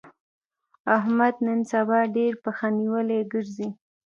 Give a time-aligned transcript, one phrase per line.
[0.97, 3.69] احمد نن سبا ډېر پښه نيولی ګرځي.